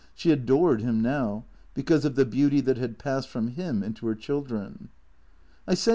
[0.15, 1.45] She adored him now,
[1.75, 4.89] because of the beauty that had passed from him into her children.
[5.67, 5.89] "I say.